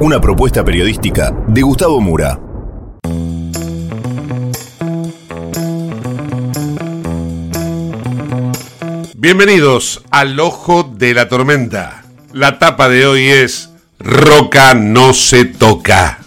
[0.00, 2.38] Una propuesta periodística de Gustavo Mura.
[9.16, 12.04] Bienvenidos al Ojo de la Tormenta.
[12.32, 16.20] La tapa de hoy es Roca no se toca.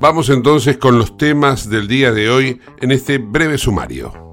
[0.00, 4.29] Vamos entonces con los temas del día de hoy en este breve sumario.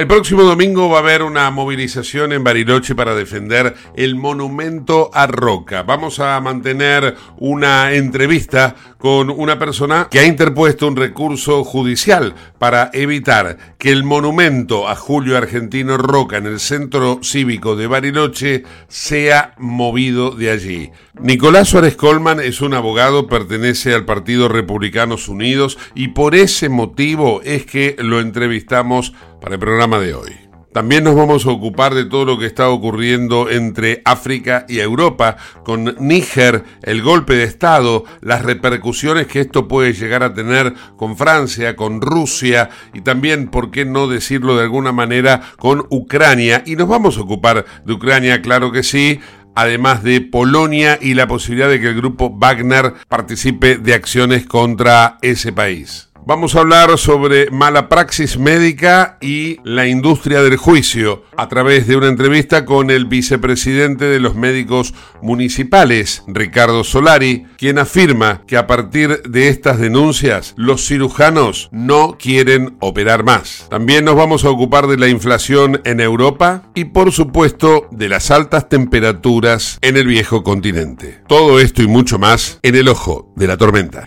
[0.00, 5.26] El próximo domingo va a haber una movilización en Bariloche para defender el monumento a
[5.26, 5.82] Roca.
[5.82, 12.90] Vamos a mantener una entrevista con una persona que ha interpuesto un recurso judicial para
[12.92, 19.54] evitar que el monumento a Julio Argentino Roca en el centro cívico de Bariloche sea
[19.58, 20.90] movido de allí.
[21.18, 27.40] Nicolás Suárez Colman es un abogado, pertenece al Partido Republicanos Unidos y por ese motivo
[27.42, 30.49] es que lo entrevistamos para el programa de hoy.
[30.72, 35.36] También nos vamos a ocupar de todo lo que está ocurriendo entre África y Europa,
[35.64, 41.16] con Níger, el golpe de Estado, las repercusiones que esto puede llegar a tener con
[41.16, 46.62] Francia, con Rusia y también, por qué no decirlo de alguna manera, con Ucrania.
[46.64, 49.18] Y nos vamos a ocupar de Ucrania, claro que sí,
[49.56, 55.18] además de Polonia y la posibilidad de que el grupo Wagner participe de acciones contra
[55.20, 56.09] ese país.
[56.26, 61.96] Vamos a hablar sobre mala praxis médica y la industria del juicio a través de
[61.96, 68.66] una entrevista con el vicepresidente de los médicos municipales, Ricardo Solari, quien afirma que a
[68.66, 73.66] partir de estas denuncias los cirujanos no quieren operar más.
[73.70, 78.30] También nos vamos a ocupar de la inflación en Europa y por supuesto de las
[78.30, 81.22] altas temperaturas en el viejo continente.
[81.26, 84.06] Todo esto y mucho más en el ojo de la tormenta.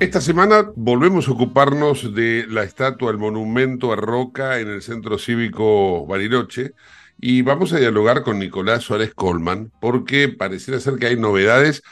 [0.00, 5.18] Esta semana volvemos a ocuparnos de la estatua, el monumento a Roca en el Centro
[5.18, 6.72] Cívico Bariloche
[7.20, 11.82] y vamos a dialogar con Nicolás Suárez Colman porque pareciera ser que hay novedades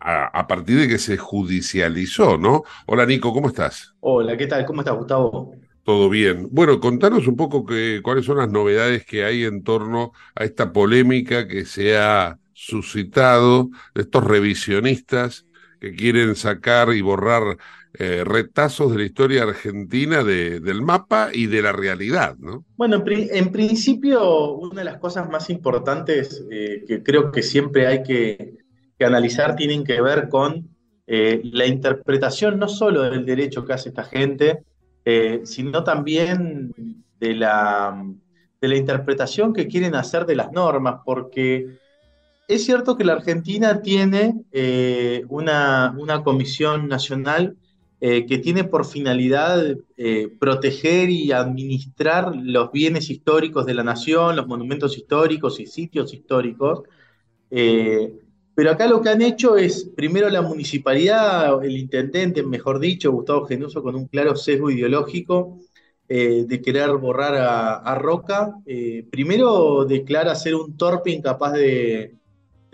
[0.00, 2.62] a, a, partir de que se judicializó, ¿no?
[2.86, 3.94] Hola Nico, ¿cómo estás?
[4.00, 4.64] Hola, ¿qué tal?
[4.64, 5.52] ¿Cómo estás, Gustavo?
[5.84, 6.48] Todo bien.
[6.50, 10.72] Bueno, contanos un poco que, cuáles son las novedades que hay en torno a esta
[10.72, 15.45] polémica que se ha suscitado de estos revisionistas
[15.90, 17.56] que quieren sacar y borrar
[17.98, 22.64] eh, retazos de la historia argentina de, del mapa y de la realidad, ¿no?
[22.76, 27.42] Bueno, en, pri en principio, una de las cosas más importantes eh, que creo que
[27.42, 28.58] siempre hay que,
[29.00, 30.68] analizar tienen que ver con
[31.06, 34.62] eh, la interpretación no solo del derecho que hace esta gente,
[35.44, 36.72] sino también
[37.20, 38.04] de la,
[38.60, 41.78] de la interpretación que quieren hacer de las normas, porque
[42.48, 47.56] es cierto que la Argentina tiene eh, una, una comisión nacional
[48.00, 54.36] eh, que tiene por finalidad eh, proteger y administrar los bienes históricos de la nación,
[54.36, 56.82] los monumentos históricos y sitios históricos.
[57.48, 63.44] Pero acá lo que han hecho es, primero la municipalidad, el intendente, mejor dicho, Gustavo
[63.44, 65.58] Genuso, con un claro sesgo ideológico
[66.08, 68.56] de querer borrar a, a Roca,
[69.10, 72.16] primero declara ser un torpe incapaz de,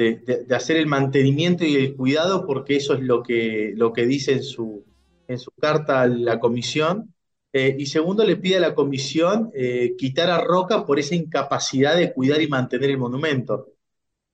[0.03, 4.33] de, hacer el mantenimiento y el cuidado, porque eso es lo que, lo que dice
[4.33, 4.85] en su,
[5.29, 7.15] en su carta a la comisión.
[7.53, 11.97] Eh, y segundo, le pide a la comisión eh, quitar a Roca por esa incapacidad
[11.97, 13.69] de cuidar y mantener el monumento.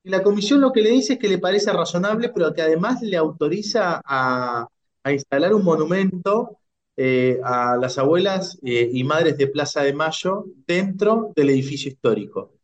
[0.05, 3.03] Y la comisión lo que le dice es que le parece razonable, pero que además
[3.03, 4.69] le autoriza a,
[5.03, 6.59] a instalar un monumento
[6.97, 12.58] eh, a las abuelas y madres de Plaza de Mayo dentro del edificio histórico.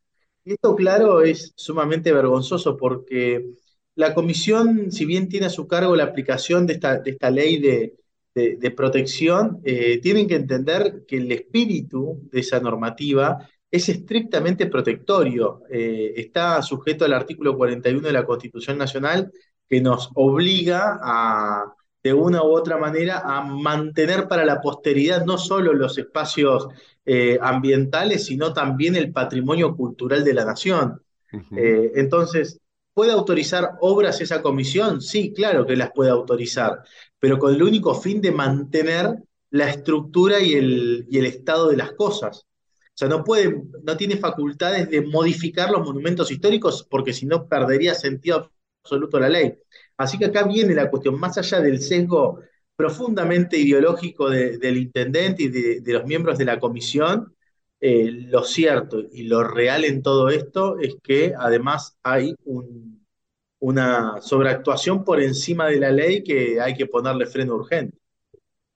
[0.45, 3.47] Esto, claro, es sumamente vergonzoso porque
[3.95, 7.59] la comisión, si bien tiene a su cargo la aplicación de esta, de esta ley
[7.61, 7.95] de,
[8.35, 14.67] de, de protección, eh, tienen que entender que el espíritu de esa normativa es estrictamente
[14.67, 15.63] protectorio.
[15.71, 19.33] Eh, está sujeto al artículo 41 de la Constitución Nacional
[19.69, 21.75] que nos obliga a,
[22.05, 26.69] de una u otra manera, a mantener para la posteridad no solo los espacios
[27.07, 31.01] eh, ambientales, sino también el patrimonio cultural de la nación.
[31.33, 31.59] Uh -huh.
[31.59, 32.61] eh, entonces,
[32.93, 35.01] ¿puede autorizar obras esa comisión?
[35.01, 36.83] Sí, claro que las puede autorizar,
[37.19, 39.17] pero con el único fin de mantener
[39.51, 42.45] la estructura y el, y el estado de las cosas.
[42.95, 47.49] O sea, no puede, no tiene facultades de modificar los monumentos históricos porque si no
[47.49, 48.51] perdería sentido
[48.85, 49.55] absoluto la ley.
[49.97, 52.41] Así que acá viene la cuestión, más allá del sesgo
[52.77, 57.35] profundamente ideológico de, del intendente y de, los miembros de la comisión,
[57.81, 63.07] eh, lo cierto y lo real en todo esto es que además hay un,
[63.61, 67.97] una sobreactuación por encima de la ley que hay que ponerle freno urgente.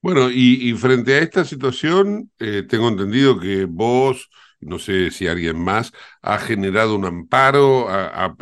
[0.01, 5.27] Bueno, y, y frente a esta situación, eh, tengo entendido que vos, no sé si
[5.27, 8.35] alguien más, ha generado un amparo, ha,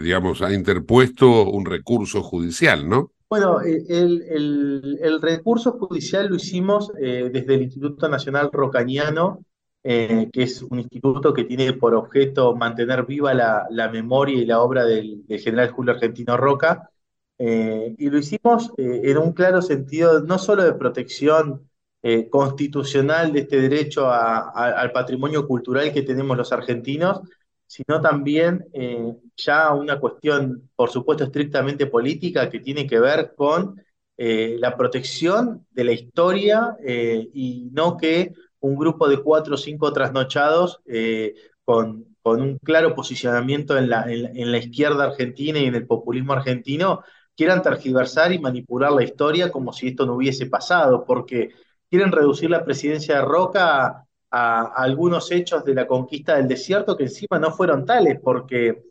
[0.00, 3.12] digamos, ha interpuesto un recurso judicial, ¿no?
[3.28, 9.40] Bueno, el, el, el recurso judicial lo hicimos eh, desde el Instituto Nacional Rocañano,
[9.86, 14.46] eh, que es un instituto que tiene por objeto mantener viva la, la memoria y
[14.46, 16.88] la obra del, general Julio Argentino Roca.
[17.36, 21.68] Eh, y lo hicimos eh, en un claro sentido no solo de protección
[22.06, 27.22] eh, constitucional de este derecho a, a, al patrimonio cultural que tenemos los argentinos,
[27.66, 33.80] sino también eh, ya una cuestión, por supuesto, estrictamente política que tiene que ver con
[34.18, 39.90] eh, la protección de la historia y no que un grupo de cuatro o cinco
[39.90, 40.82] trasnochados
[41.64, 45.86] con, con, un claro posicionamiento en la, en, en la izquierda argentina y en el
[45.86, 47.02] populismo argentino
[47.34, 51.63] quieran tergiversar y manipular la historia como si esto no hubiese pasado, porque
[51.94, 57.04] quieren reducir la presidencia de Roca a, algunos hechos de la conquista del desierto que
[57.04, 58.82] encima no fueron tales, porque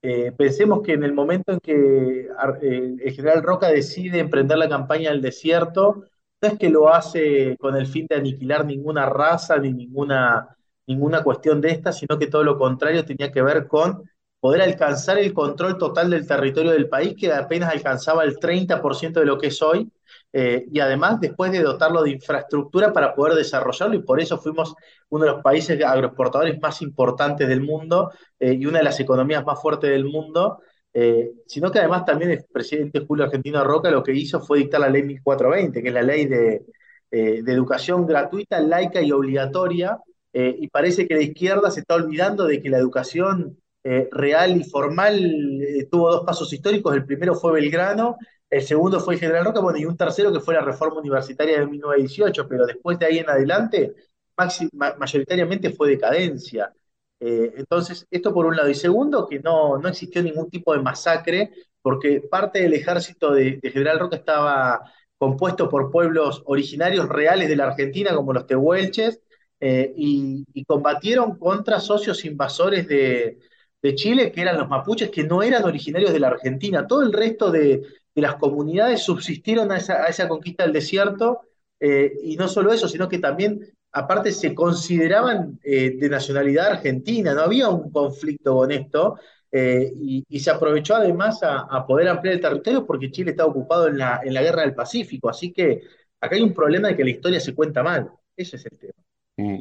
[0.00, 2.28] eh, pensemos que en el momento en que
[2.62, 6.04] eh, el general Roca decide emprender la campaña del desierto,
[6.40, 11.24] no es que lo hace con el fin de aniquilar ninguna raza ni ninguna, ninguna
[11.24, 14.08] cuestión de esta, sino que todo lo contrario tenía que ver con
[14.44, 19.24] poder alcanzar el control total del territorio del país, que apenas alcanzaba el 30% de
[19.24, 19.90] lo que es hoy,
[20.34, 24.74] eh, y además después de dotarlo de infraestructura para poder desarrollarlo, y por eso fuimos
[25.08, 29.46] uno de los países agroexportadores más importantes del mundo eh, y una de las economías
[29.46, 30.58] más fuertes del mundo,
[30.92, 34.80] eh, sino que además también el presidente Julio Argentino Roca lo que hizo fue dictar
[34.80, 36.66] la ley 1420, que es la ley de,
[37.10, 39.98] de educación gratuita, laica y obligatoria,
[40.34, 44.64] y parece que la izquierda se está olvidando de que la educación eh, real y
[44.64, 45.18] formal
[45.62, 46.94] eh, tuvo dos pasos históricos.
[46.94, 48.16] El primero fue Belgrano,
[48.48, 51.66] el segundo fue General Roca, bueno, y un tercero que fue la reforma universitaria de
[51.66, 53.94] 1918, pero después de ahí en adelante,
[54.36, 56.72] ma mayoritariamente fue decadencia.
[57.20, 58.68] Eh, entonces, esto por un lado.
[58.70, 61.50] Y segundo, que no, no existió ningún tipo de masacre,
[61.82, 64.80] porque parte del ejército de, General Roca estaba
[65.18, 69.20] compuesto por pueblos originarios reales de la Argentina, como los tehuelches,
[69.60, 73.38] eh, y, y, combatieron contra socios invasores de,
[73.84, 76.86] de Chile, que eran los mapuches, que no eran originarios de la Argentina.
[76.86, 77.82] Todo el resto de,
[78.14, 81.42] de las comunidades subsistieron a esa, a esa conquista del desierto,
[81.78, 83.60] eh, y no solo eso, sino que también,
[83.92, 89.18] aparte, se consideraban eh, de nacionalidad argentina, no había un conflicto con esto,
[89.52, 93.50] eh, y, y, se aprovechó además a, a, poder ampliar el territorio porque Chile estaba
[93.50, 95.82] ocupado en la, en la guerra del Pacífico, así que
[96.22, 98.94] acá hay un problema de que la historia se cuenta mal, ese es el tema.
[99.36, 99.58] Mm.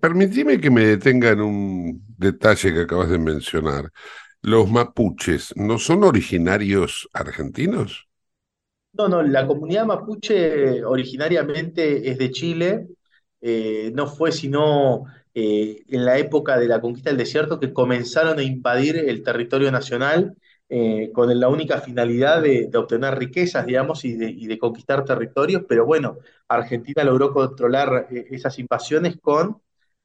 [0.00, 3.90] Permitime que me detenga en un detalle que acabas de mencionar.
[4.40, 8.08] ¿Los mapuches no son originarios argentinos?
[8.94, 12.88] No, no, la comunidad mapuche originariamente es de Chile,
[13.40, 18.38] eh, no fue sino eh, en la época de la conquista del desierto que comenzaron
[18.38, 20.36] a invadir el territorio nacional
[20.68, 26.18] eh, con la única finalidad de, obtener riquezas, digamos, y de, conquistar territorios, pero bueno,
[26.48, 29.60] Argentina logró controlar esas invasiones con,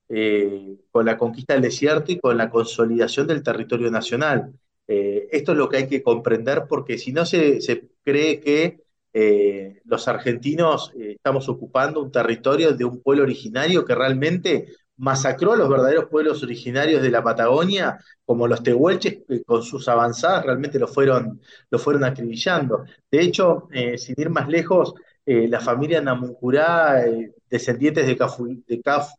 [0.10, 4.54] eh, con la conquista del desierto y con la consolidación del territorio nacional.
[4.88, 8.80] Eh, esto es lo que hay que comprender porque si no se, se cree que
[9.12, 15.58] eh, los argentinos estamos ocupando un territorio de un pueblo originario que realmente masacró a
[15.58, 20.80] los verdaderos pueblos originarios de la Patagonia, como los tehuelches, que con sus avanzadas realmente
[20.80, 22.86] lo fueron, lo fueron acribillando.
[23.12, 24.96] De hecho, sin ir más lejos,
[25.28, 28.18] eh, la familia Namuncurá, eh, descendientes de,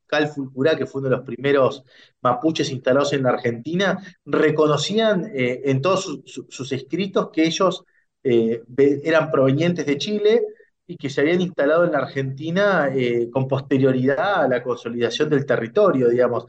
[0.06, 1.84] Calfulcurá, que fue uno de los primeros
[2.22, 7.84] mapuches instalados en la Argentina, reconocían eh, en todos su- su- sus escritos que ellos
[8.24, 8.62] eh,
[9.04, 10.42] eran provenientes de Chile
[10.86, 12.90] y que se habían instalado en la Argentina
[13.32, 16.46] con posterioridad a la consolidación del territorio, digamos,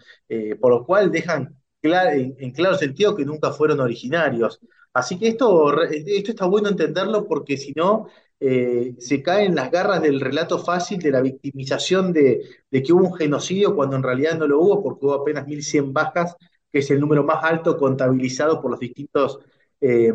[0.61, 4.59] por lo cual dejan cla- en, en claro sentido que nunca fueron originarios.
[4.93, 8.07] Así que esto, esto está bueno entenderlo porque si no,
[8.39, 12.41] eh, se cae en las garras del relato fácil de la victimización de,
[12.71, 16.35] que hubo un genocidio cuando en realidad no lo hubo porque hubo apenas 1.100 bajas,
[16.71, 19.39] que es el número más alto contabilizado por los distintos...
[19.81, 20.13] eh,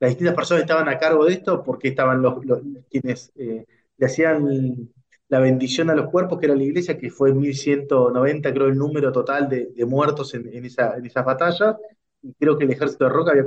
[0.00, 2.40] las distintas personas estaban a cargo de esto porque estaban los,
[2.90, 3.64] quienes eh,
[3.96, 4.90] le hacían
[5.28, 9.12] la bendición a los cuerpos, que era la iglesia, que fue 1190, creo, el número
[9.12, 11.76] total de, muertos en, esa, en esas batallas,
[12.22, 13.44] y creo que el ejército de Roca había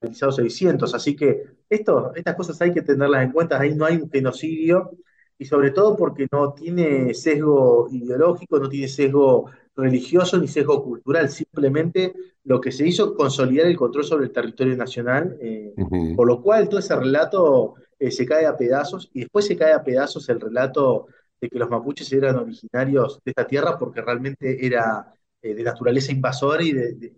[0.00, 3.96] contabilizado 600, así que esto, estas cosas hay que tenerlas en cuenta, ahí no hay
[3.96, 4.90] un genocidio,
[5.38, 11.28] y sobre todo porque no tiene sesgo ideológico, no tiene sesgo religioso ni sesgo cultural,
[11.30, 12.12] simplemente
[12.44, 16.16] lo que se hizo consolidar el control sobre el territorio nacional, eh, Ujú.
[16.16, 19.72] por lo cual todo ese relato eh, se cae a pedazos y después se cae
[19.72, 21.06] a pedazos el relato
[21.40, 25.12] de que los mapuches eran originarios de esta tierra porque realmente era
[25.42, 27.14] eh, de naturaleza invasora y de, de-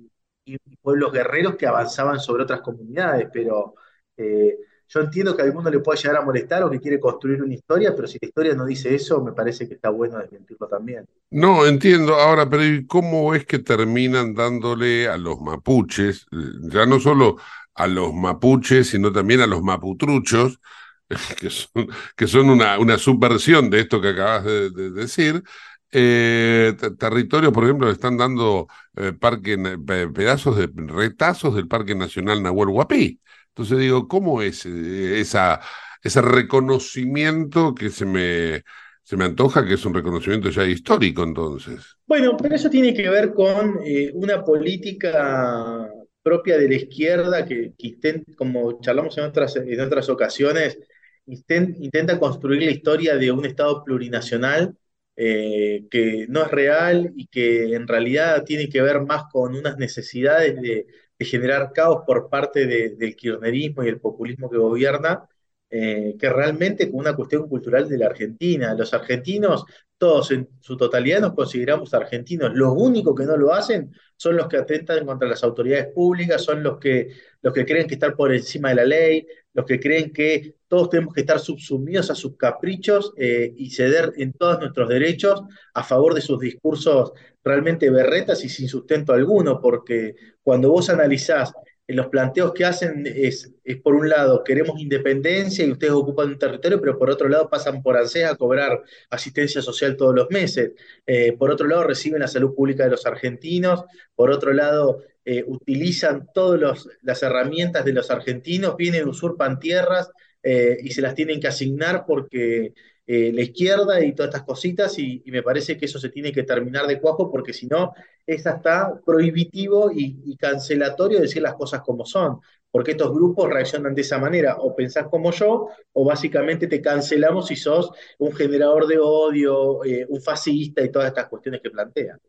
[0.80, 3.74] pueblos guerreros que avanzaban sobre otras comunidades, pero
[4.16, 4.56] eh,
[4.92, 7.54] yo entiendo que a alguno le puede llegar a molestar o que quiere construir una
[7.54, 11.06] historia, pero si la historia no dice eso, me parece que está bueno desmentirlo también.
[11.30, 12.16] No, entiendo.
[12.16, 16.26] Ahora, pero ¿y cómo es que terminan dándole a los mapuches,
[16.62, 17.36] ya no solo
[17.74, 20.60] a los mapuches, sino también a los maputruchos,
[22.16, 25.44] que son, una, subversión de esto que acabas de decir?
[25.92, 31.68] Eh, te- territorios, por ejemplo, le están dando eh, parque, pe- pedazos de retazos del
[31.68, 33.20] Parque Nacional Nahuel Huapi.
[33.48, 35.60] Entonces digo, ¿cómo es eh, esa,
[36.02, 38.62] ese reconocimiento que se me,
[39.02, 41.96] se me antoja que es un reconocimiento ya histórico entonces?
[42.06, 45.88] Bueno, pero eso tiene que ver con eh, una política
[46.22, 47.96] propia de la izquierda que, que
[48.36, 50.78] como charlamos en otras, en otras ocasiones,
[51.26, 54.76] inten- intenta construir la historia de un Estado plurinacional
[55.16, 59.76] eh, que no es real y que en realidad tiene que ver más con unas
[59.78, 60.86] necesidades de,
[61.22, 65.28] generar caos por parte de- del kirchnerismo y el populismo que gobierna,
[65.68, 68.74] eh, que realmente con una cuestión cultural de la Argentina.
[68.74, 69.64] Los argentinos
[70.00, 72.52] todos en su totalidad nos consideramos argentinos.
[72.54, 76.62] Los únicos que no lo hacen son los que atentan contra las autoridades públicas, son
[76.62, 77.10] los que,
[77.42, 80.88] los que creen que están por encima de la ley, los que creen que todos
[80.88, 85.42] tenemos que estar subsumidos a sus caprichos eh, y ceder en todos nuestros derechos
[85.74, 87.12] a favor de sus discursos
[87.44, 91.52] realmente berretas y sin sustento alguno, porque cuando vos analizás
[91.94, 96.80] los planteos que hacen es, por un lado, queremos independencia y ustedes ocupan un territorio,
[96.80, 100.72] pero por otro lado pasan por ANSES a cobrar asistencia social todos los meses.
[101.06, 103.84] Eh, por otro lado, reciben la salud pública de los argentinos.
[104.14, 110.10] Por otro lado, eh, utilizan todas las herramientas de los argentinos, vienen, usurpan tierras
[110.42, 112.72] eh, y se las tienen que asignar porque
[113.12, 116.44] eh, la izquierda y todas estas cositas, y, me parece que eso se tiene que
[116.44, 117.92] terminar de cuajo porque si no,
[118.24, 122.40] es hasta prohibitivo y, y cancelatorio decir las cosas como son
[122.70, 127.48] porque estos grupos reaccionan de esa manera, o pensás como yo, o básicamente te cancelamos
[127.48, 132.20] si sos un generador de odio, eh, un fascista y todas estas cuestiones que plantean.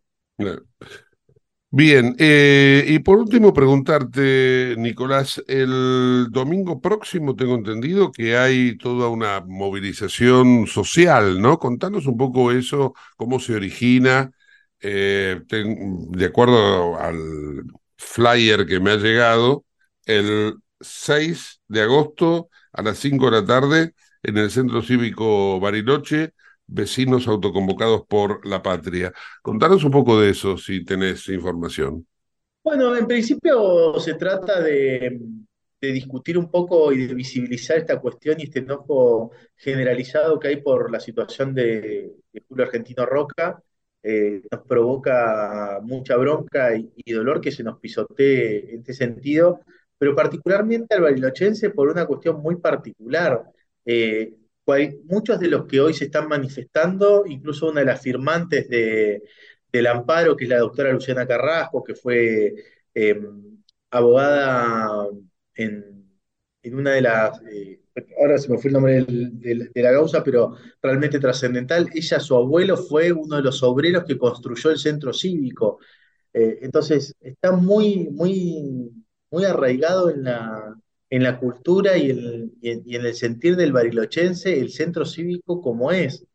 [1.74, 9.08] Bien, eh, y por último preguntarte, Nicolás, el domingo próximo tengo entendido que hay toda
[9.08, 11.60] una movilización social, ¿no?
[11.60, 14.32] Contanos un poco eso, cómo se origina,
[14.82, 17.64] eh, de acuerdo al
[17.98, 19.64] flyer que me ha llegado,
[20.06, 26.34] el 6 de agosto a las 5 de la tarde en el Centro Cívico Bariloche,
[26.72, 29.14] vecinos autoconvocados por la patria.
[29.42, 32.08] Contanos un poco de eso, si tenés información.
[32.64, 35.20] Bueno, en principio se trata de,
[35.80, 40.92] discutir un poco y de visibilizar esta cuestión y este enojo generalizado que hay por
[40.92, 43.62] la situación de, de Julio Argentino Roca.
[44.04, 49.62] Eh, nos provoca mucha bronca y, y dolor que se nos pisotee en este sentido,
[49.98, 53.44] pero particularmente al barilochense por una cuestión muy particular.
[53.86, 54.34] Eh,
[54.72, 59.24] cual- muchos de los que hoy se están manifestando, incluso una de las firmantes de,
[59.72, 62.54] del amparo, que es la doctora Luciana Carrasco, que fue
[62.94, 63.20] eh,
[63.92, 65.08] abogada
[65.56, 66.06] en,
[66.64, 67.82] en una de las, eh,
[68.20, 71.90] ahora se me fue el nombre de la causa, pero realmente trascendental.
[71.94, 75.80] Ella, su abuelo, fue uno de los obreros que construyó el centro cívico.
[76.34, 78.92] Eh, entonces, está muy, muy,
[79.32, 80.61] muy arraigado en la,
[81.12, 82.10] en la cultura y,
[82.62, 86.26] y en el sentir del barilochense el centro cívico como es.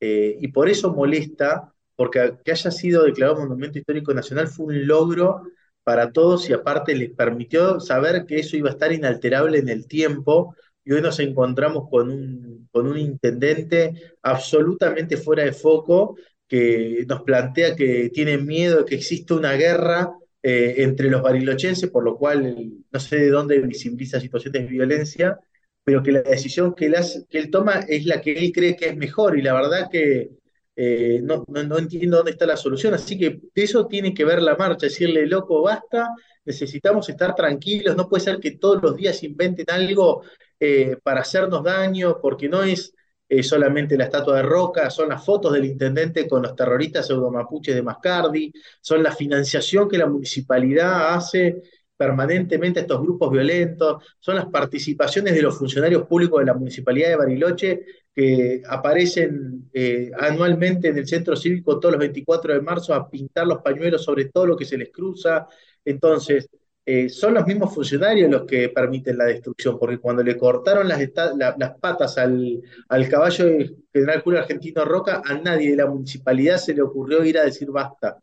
[0.00, 4.86] Eh, y por eso molesta, porque que haya sido declarado Monumento Histórico Nacional fue un
[4.86, 5.42] logro
[5.84, 9.86] para todos y aparte les permitió saber que eso iba a estar inalterable en el
[9.86, 10.56] tiempo.
[10.84, 16.16] Y hoy nos encontramos con un, con un intendente absolutamente fuera de foco
[16.48, 20.10] que nos plantea que tiene miedo de que exista una guerra
[20.44, 22.56] eh, entre los barilochenses, por lo cual
[22.92, 25.40] no sé de dónde visibiliza situaciones de violencia
[25.84, 29.38] pero que la decisión que él, toma es la que él cree que es mejor
[29.38, 30.30] y la verdad que
[30.76, 34.56] eh, no entiendo dónde está la solución, así que de eso tiene que ver la
[34.56, 36.08] marcha, decirle, loco, basta,
[36.44, 40.22] necesitamos estar tranquilos, no puede ser que todos los días inventen algo
[40.58, 42.94] eh, para hacernos daño, porque no es
[43.28, 47.74] eh, solamente la estatua de Roca, son las fotos del intendente con los terroristas pseudomapuches
[47.74, 51.62] de Mascardi, son la financiación que la municipalidad hace
[51.96, 57.10] permanentemente a estos grupos violentos, son las participaciones de los funcionarios públicos de la Municipalidad
[57.10, 62.94] de Bariloche que aparecen eh, anualmente en el centro cívico todos los 24 de marzo
[62.94, 65.48] a pintar los pañuelos sobre todo lo que se les cruza.
[65.84, 66.48] Entonces,
[66.86, 71.00] eh, son los mismos funcionarios los que permiten la destrucción, porque cuando le cortaron las,
[71.00, 75.76] esta- la- las patas al, al caballo de General Julio Argentino Roca, a nadie de
[75.76, 78.18] la municipalidad se le ocurrió ir a decir basta.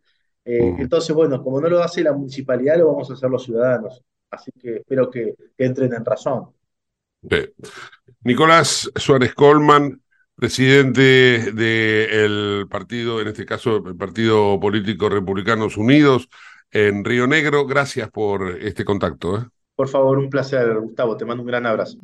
[0.46, 0.82] Eh, Mm.
[0.82, 4.02] entonces, bueno, como no lo hace la municipalidad, lo vamos a hacer los ciudadanos.
[4.30, 6.50] Así que espero que, que entren en razón.
[8.24, 10.02] Nicolás Suárez Colman,
[10.36, 16.28] presidente del partido, en este caso el Partido Político Republicanos Unidos
[16.72, 19.38] en Río Negro, gracias por este contacto.
[19.38, 19.46] ¿eh?
[19.76, 21.18] Por favor, un placer, Gustavo.
[21.18, 21.98] Te mando un gran abrazo.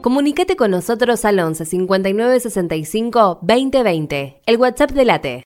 [0.00, 5.44] Comunicate con nosotros al 11 59 65 2020, el WhatsApp de Late.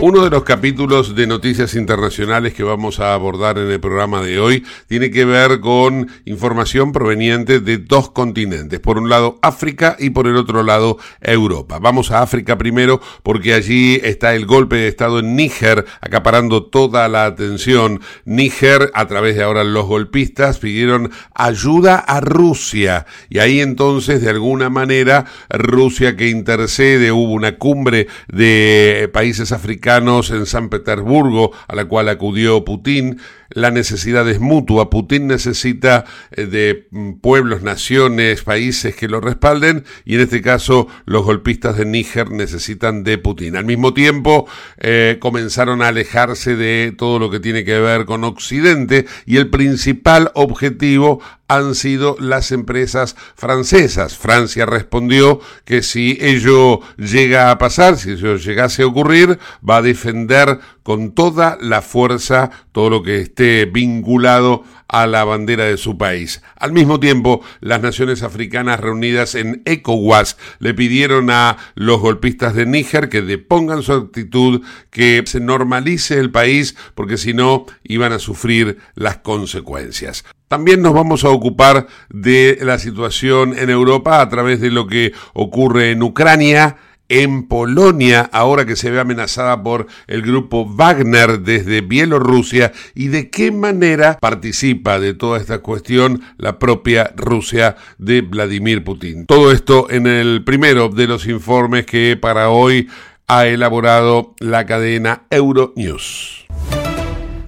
[0.00, 4.40] Uno de los capítulos de noticias internacionales que vamos a abordar en el programa de
[4.40, 8.80] hoy tiene que ver con información proveniente de dos continentes.
[8.80, 11.78] Por un lado África y por el otro lado Europa.
[11.78, 17.08] Vamos a África primero porque allí está el golpe de Estado en Níger acaparando toda
[17.08, 18.00] la atención.
[18.24, 23.06] Níger, a través de ahora los golpistas, pidieron ayuda a Rusia.
[23.30, 29.83] Y ahí entonces, de alguna manera, Rusia que intercede, hubo una cumbre de países africanos
[30.30, 33.20] en San Petersburgo, a la cual acudió Putin.
[33.50, 34.90] La necesidad es mutua.
[34.90, 40.88] Putin necesita eh, de mm, pueblos, naciones, países que lo respalden y en este caso
[41.04, 43.56] los golpistas de Níger necesitan de Putin.
[43.56, 44.46] Al mismo tiempo
[44.78, 49.50] eh, comenzaron a alejarse de todo lo que tiene que ver con Occidente y el
[49.50, 54.16] principal objetivo han sido las empresas francesas.
[54.16, 59.82] Francia respondió que si ello llega a pasar, si eso llegase a ocurrir, va a
[59.82, 65.98] defender con toda la fuerza todo lo que esté vinculado a la bandera de su
[65.98, 66.42] país.
[66.56, 72.66] Al mismo tiempo, las naciones africanas reunidas en ECOWAS le pidieron a los golpistas de
[72.66, 78.18] Níger que depongan su actitud, que se normalice el país, porque si no, iban a
[78.18, 80.24] sufrir las consecuencias.
[80.48, 85.12] También nos vamos a ocupar de la situación en Europa a través de lo que
[85.32, 86.76] ocurre en Ucrania,
[87.22, 93.30] en Polonia, ahora que se ve amenazada por el grupo Wagner desde Bielorrusia, y de
[93.30, 99.26] qué manera participa de toda esta cuestión la propia Rusia de Vladimir Putin.
[99.26, 102.88] Todo esto en el primero de los informes que para hoy
[103.28, 106.46] ha elaborado la cadena Euronews.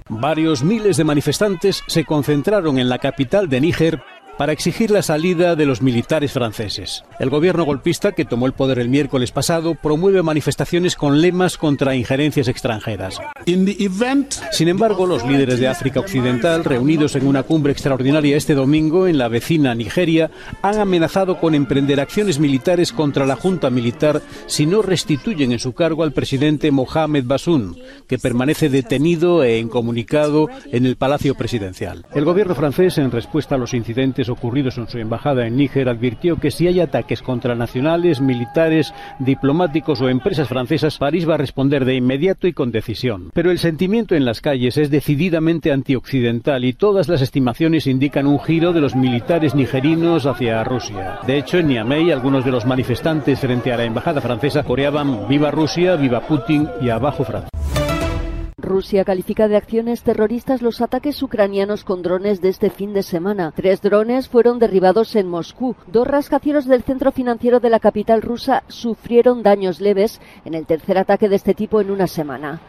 [0.07, 4.01] Varios miles de manifestantes se concentraron en la capital de Níger
[4.37, 7.03] para exigir la salida de los militares franceses.
[7.19, 11.95] El gobierno golpista, que tomó el poder el miércoles pasado, promueve manifestaciones con lemas contra
[11.95, 13.19] injerencias extranjeras.
[14.51, 19.17] Sin embargo, los líderes de África Occidental, reunidos en una cumbre extraordinaria este domingo en
[19.17, 20.29] la vecina Nigeria,
[20.61, 25.73] han amenazado con emprender acciones militares contra la junta militar si no restituyen en su
[25.73, 27.75] cargo al presidente Mohamed Bazoum,
[28.07, 32.05] que permanece detenido e incomunicado en el Palacio Presidencial.
[32.13, 36.37] El gobierno francés, en respuesta a los incidentes ocurridos en su embajada en Níger, advirtió
[36.37, 41.85] que si hay ataques contra nacionales, militares, diplomáticos o empresas francesas, París va a responder
[41.85, 43.31] de inmediato y con decisión.
[43.33, 48.39] Pero el sentimiento en las calles es decididamente antioccidental y todas las estimaciones indican un
[48.39, 51.19] giro de los militares nigerinos hacia Rusia.
[51.25, 55.51] De hecho, en Niamey, algunos de los manifestantes frente a la embajada francesa coreaban Viva
[55.51, 57.49] Rusia, Viva Putin y Abajo Francia.
[58.59, 63.53] Rusia califica de acciones terroristas los ataques ucranianos con drones de este fin de semana.
[63.55, 65.75] Tres drones fueron derribados en Moscú.
[65.85, 70.97] Dos rascacielos del centro financiero de la capital rusa sufrieron daños leves en el tercer
[70.97, 72.59] ataque de este tipo en una semana.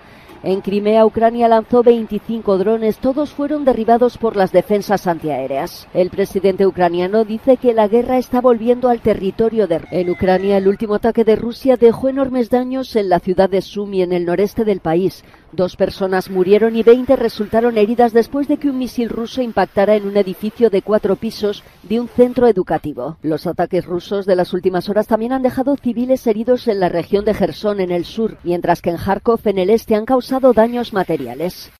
[0.42, 5.88] En Crimea, Ucrania lanzó 25 drones, todos fueron derribados por las defensas antiaéreas.
[5.94, 9.80] El presidente ucraniano dice que la guerra está volviendo al territorio de...
[9.90, 14.02] En Ucrania, el último ataque de Rusia dejó enormes daños en la ciudad de Sumy,
[14.02, 15.24] en el noreste del país.
[15.52, 20.06] Dos personas murieron y 20 resultaron heridas después de que un misil ruso impactara en
[20.06, 23.16] un edificio de cuatro pisos de un centro educativo.
[23.22, 27.24] Los ataques rusos de las últimas horas también han dejado civiles heridos en la región
[27.24, 30.92] de Gerson, en el sur, mientras que en Kharkov, en el este, han causado daños
[30.92, 31.70] materiales.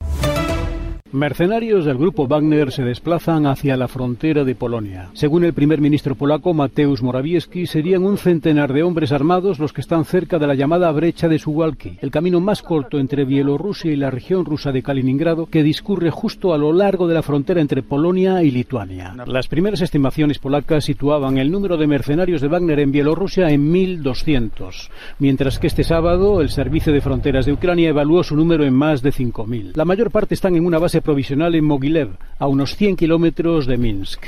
[1.12, 5.08] Mercenarios del grupo Wagner se desplazan hacia la frontera de Polonia.
[5.14, 9.80] Según el primer ministro polaco Mateusz Morawiecki, serían un centenar de hombres armados los que
[9.80, 13.96] están cerca de la llamada brecha de Suwalki, el camino más corto entre Bielorrusia y
[13.96, 17.82] la región rusa de Kaliningrado, que discurre justo a lo largo de la frontera entre
[17.82, 19.14] Polonia y Lituania.
[19.26, 24.90] Las primeras estimaciones polacas situaban el número de mercenarios de Wagner en Bielorrusia en 1.200,
[25.20, 29.00] mientras que este sábado el Servicio de Fronteras de Ucrania evaluó su número en más
[29.00, 29.72] de 5.000.
[29.74, 33.76] La mayor parte están en una base provisional en Mogilev, a unos 100 kilómetros de
[33.76, 34.26] Minsk.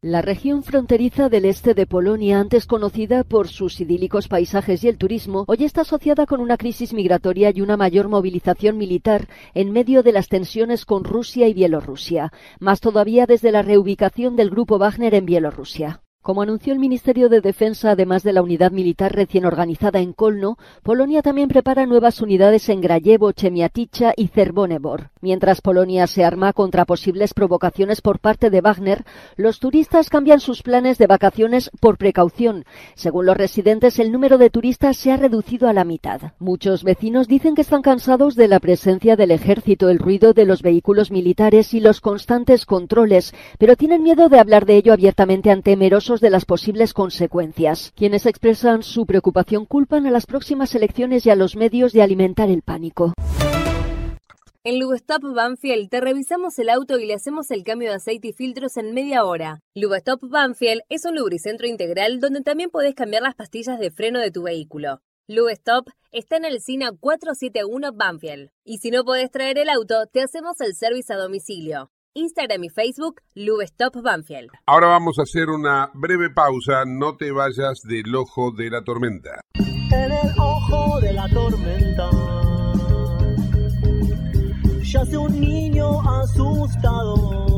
[0.00, 4.96] La región fronteriza del este de Polonia, antes conocida por sus idílicos paisajes y el
[4.96, 10.04] turismo, hoy está asociada con una crisis migratoria y una mayor movilización militar en medio
[10.04, 15.14] de las tensiones con Rusia y Bielorrusia, más todavía desde la reubicación del grupo Wagner
[15.14, 16.00] en Bielorrusia.
[16.28, 20.58] Como anunció el Ministerio de Defensa, además de la unidad militar recién organizada en Kolno,
[20.82, 25.08] Polonia también prepara nuevas unidades en Grajewo, Chemiaticha y Cerbonebor.
[25.22, 30.62] Mientras Polonia se arma contra posibles provocaciones por parte de Wagner, los turistas cambian sus
[30.62, 32.66] planes de vacaciones por precaución.
[32.94, 36.20] Según los residentes, el número de turistas se ha reducido a la mitad.
[36.38, 40.60] Muchos vecinos dicen que están cansados de la presencia del ejército, el ruido de los
[40.60, 45.70] vehículos militares y los constantes controles, pero tienen miedo de hablar de ello abiertamente ante
[45.70, 47.92] temerosos de las posibles consecuencias.
[47.96, 52.48] Quienes expresan su preocupación culpan a las próximas elecciones y a los medios de alimentar
[52.50, 53.12] el pánico.
[54.64, 58.32] En Lubestop Banfield te revisamos el auto y le hacemos el cambio de aceite y
[58.32, 59.60] filtros en media hora.
[59.74, 64.30] Lubestop Banfield es un lubricentro integral donde también podés cambiar las pastillas de freno de
[64.30, 65.00] tu vehículo.
[65.26, 68.50] Lubestop está en el SINA 471 Banfield.
[68.64, 71.90] Y si no podés traer el auto, te hacemos el servicio a domicilio.
[72.18, 74.50] Instagram y Facebook, Lubestop Banfield.
[74.66, 76.84] Ahora vamos a hacer una breve pausa.
[76.86, 79.40] No te vayas del ojo de la tormenta.
[79.54, 82.10] En el ojo de la tormenta
[84.92, 87.57] yace un niño asustado.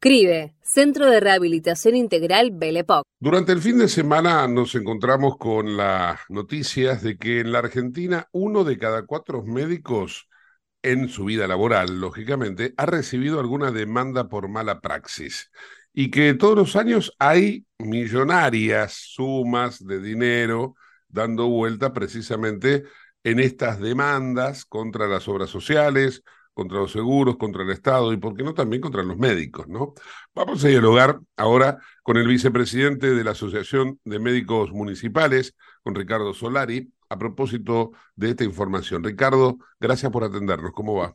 [0.00, 3.04] CRIBE, Centro de Rehabilitación Integral Belepoc.
[3.18, 8.28] Durante el fin de semana nos encontramos con las noticias de que en la Argentina
[8.32, 10.28] uno de cada cuatro médicos
[10.82, 15.50] en su vida laboral, lógicamente, ha recibido alguna demanda por mala praxis
[15.92, 20.74] y que todos los años hay millonarias sumas de dinero
[21.08, 22.84] dando vuelta precisamente
[23.24, 26.24] en estas demandas contra las obras sociales,
[26.54, 29.94] contra los seguros, contra el Estado y, ¿por qué no, también contra los médicos, ¿no?
[30.34, 36.34] Vamos a dialogar ahora con el vicepresidente de la Asociación de Médicos Municipales, con Ricardo
[36.34, 39.04] Solari, a propósito de esta información.
[39.04, 40.72] Ricardo, gracias por atendernos.
[40.72, 41.14] ¿Cómo va?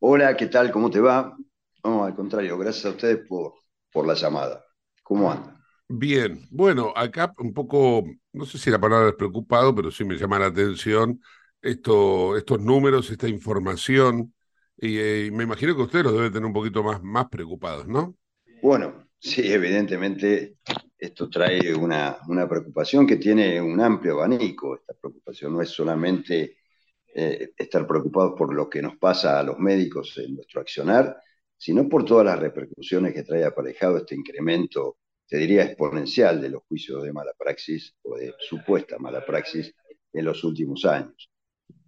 [0.00, 0.70] Hola, ¿qué tal?
[0.70, 1.36] ¿Cómo te va?
[1.82, 3.54] No, al contrario, gracias a ustedes por,
[3.92, 4.64] por la llamada.
[5.02, 5.54] ¿Cómo andan?
[5.88, 10.16] Bien, bueno, acá un poco, no sé si la palabra es preocupado, pero sí me
[10.16, 11.20] llama la atención
[11.60, 14.34] esto, estos números, esta información,
[14.76, 17.86] y, eh, y me imagino que ustedes los deben tener un poquito más, más preocupados,
[17.86, 18.16] ¿no?
[18.62, 20.56] Bueno, sí, evidentemente
[20.98, 24.74] esto trae una, una preocupación que tiene un amplio abanico.
[24.74, 26.56] Esta preocupación no es solamente
[27.14, 31.16] eh, estar preocupados por lo que nos pasa a los médicos en nuestro accionar,
[31.56, 36.62] sino por todas las repercusiones que trae aparejado este incremento, te diría exponencial, de los
[36.64, 39.74] juicios de mala praxis o de supuesta mala praxis
[40.12, 41.30] en los últimos años.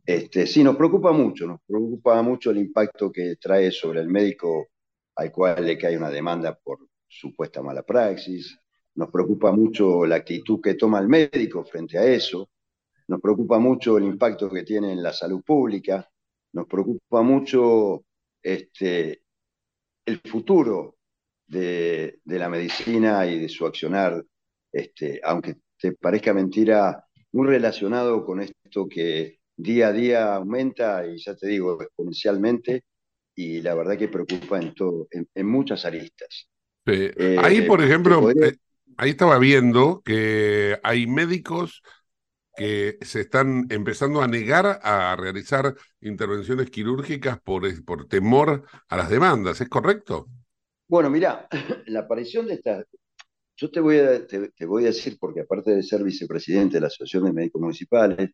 [0.07, 4.69] Este, sí, nos preocupa mucho, nos preocupa mucho el impacto que trae sobre el médico
[5.17, 8.57] al cual le cae una demanda por supuesta mala praxis,
[8.95, 12.49] nos preocupa mucho la actitud que toma el médico frente a eso,
[13.09, 16.09] nos preocupa mucho el impacto que tiene en la salud pública,
[16.53, 18.05] nos preocupa mucho
[18.41, 19.23] este,
[20.05, 20.99] el futuro
[21.47, 24.25] de, la medicina y de su accionar,
[24.71, 31.19] este, aunque te parezca mentira, muy relacionado con esto que día a día aumenta y
[31.19, 32.85] ya te digo, exponencialmente,
[33.35, 36.49] y la verdad que preocupa en, todo, en, en muchas aristas.
[36.87, 38.49] Eh, ahí, por ejemplo, podría...
[38.49, 38.57] eh,
[38.97, 41.83] ahí estaba viendo que hay médicos
[42.57, 49.11] que se están empezando a negar a realizar intervenciones quirúrgicas por, por temor a las
[49.11, 50.27] demandas, ¿es correcto?
[50.89, 51.49] Bueno, mira,
[51.87, 52.85] la aparición de esta,
[53.57, 56.81] yo te voy, a, te, te, voy a decir, porque aparte de ser vicepresidente de
[56.83, 58.31] la Asociación de Médicos Municipales,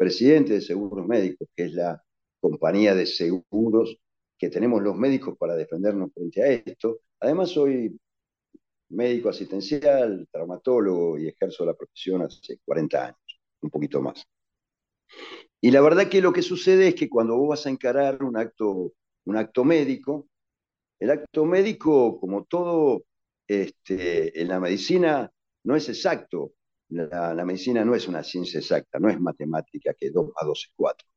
[0.00, 2.02] presidente de Seguros Médicos, que es la
[2.40, 3.98] compañía de seguros
[4.38, 8.00] que tenemos los médicos para defendernos frente a esto, además soy
[8.88, 14.24] médico asistencial, traumatólogo y ejerzo la profesión hace 40 años un poquito más.
[15.60, 18.38] Y la verdad que lo que sucede es que cuando vos vas a encarar un
[18.38, 18.94] acto,
[19.26, 20.28] un acto médico,
[20.98, 23.04] el acto médico, como todo
[23.46, 25.30] este, en la medicina,
[25.62, 26.52] no es exacto.
[26.90, 30.72] La, medicina no es una ciencia exacta, no es matemática que 2 más 2 es
[30.76, 31.08] 4.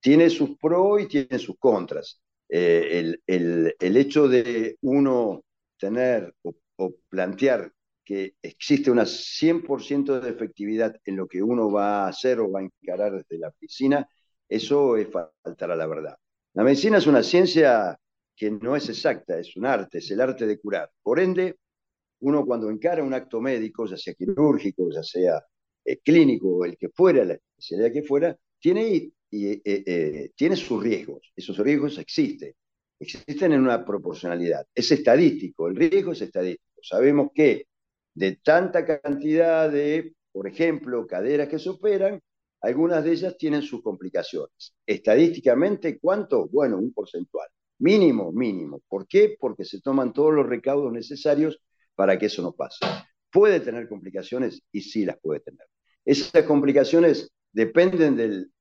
[0.00, 2.20] Tiene sus pros y tiene sus contras.
[2.48, 5.42] Eh, el, el, el, hecho de uno
[5.78, 7.72] tener o, o plantear
[8.04, 12.60] que existe una 100% de efectividad en lo que uno va a hacer o va
[12.60, 14.06] a encarar desde la medicina,
[14.48, 16.16] eso es faltar a la verdad.
[16.54, 17.98] La medicina es una ciencia
[18.36, 20.90] que no es exacta, es un arte, es el arte de curar.
[21.02, 21.56] Por ende,
[22.22, 25.42] uno cuando encara un acto médico, ya sea quirúrgico, ya sea
[25.84, 30.82] eh, clínico, el que fuera, la especialidad que fuera, tiene, y, eh, eh, tiene sus
[30.82, 31.32] riesgos.
[31.34, 32.54] Esos riesgos existen.
[32.98, 34.64] Existen en una proporcionalidad.
[34.72, 36.80] Es estadístico, el riesgo es estadístico.
[36.80, 37.66] Sabemos que
[38.14, 42.20] de tanta cantidad de, por ejemplo, caderas que se operan,
[42.60, 44.74] algunas de ellas tienen sus complicaciones.
[44.86, 46.46] Estadísticamente, ¿cuánto?
[46.48, 47.48] Bueno, un porcentual.
[47.80, 48.80] Mínimo, mínimo.
[48.86, 49.36] ¿Por qué?
[49.40, 51.58] Porque se toman todos los recaudos necesarios
[51.94, 52.84] para que eso no pase.
[53.30, 55.66] Puede tener complicaciones y sí las puede tener.
[56.04, 58.52] Esas complicaciones dependen del,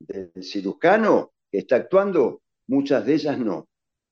[0.41, 3.67] cirujano que está actuando, muchas de ellas no.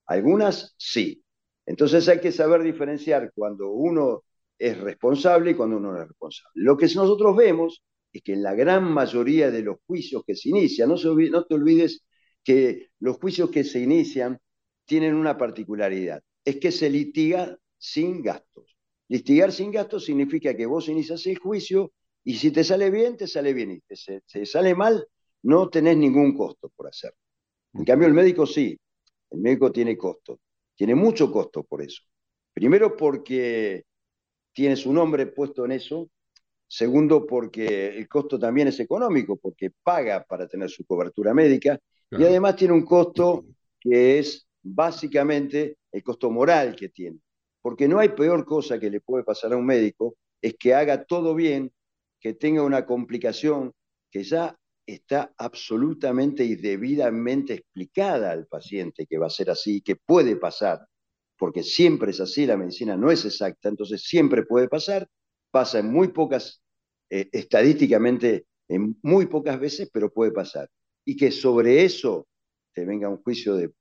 [0.06, 1.24] Algunas sí.
[1.66, 4.24] Entonces hay que saber diferenciar cuando uno
[4.58, 6.52] es responsable y cuando uno no es responsable.
[6.56, 10.50] Lo que nosotros vemos es que en la gran mayoría de los juicios que se
[10.50, 12.04] inician, no, no te olvides
[12.44, 14.40] que los juicios que se inician
[14.86, 18.69] tienen una particularidad, es que se litiga sin gastos.
[19.10, 21.92] Litigar sin gastos significa que vos inicias el juicio
[22.24, 25.08] y si te sale bien, te sale bien, y si te sale mal,
[25.44, 27.18] no tenés ningún costo por hacerlo.
[27.74, 28.80] En cambio, el médico sí,
[29.32, 30.40] el médico tiene costo,
[30.76, 32.04] tiene mucho costo por eso.
[32.54, 33.84] Primero porque
[34.54, 36.10] tiene su nombre puesto en eso.
[36.68, 41.80] Segundo, porque el costo también es económico, porque paga para tener su cobertura médica.
[42.10, 42.24] Claro.
[42.24, 43.46] Y además tiene un costo
[43.80, 47.20] que es básicamente el costo moral que tiene.
[47.62, 51.04] Porque no hay peor cosa que le puede pasar a un médico, es que haga
[51.04, 51.72] todo bien,
[52.20, 53.74] que tenga una complicación
[54.12, 59.96] que ya está absolutamente y debidamente explicada al paciente que va a ser así, que
[59.96, 60.86] puede pasar,
[61.38, 65.08] porque siempre es así, la medicina no es exacta, entonces siempre puede pasar,
[65.52, 66.62] pasa en muy pocas,
[67.10, 70.70] eh, estadísticamente, en muy pocas veces, pero puede pasar.
[71.06, 72.28] Y que sobre eso
[72.74, 73.72] te venga un juicio de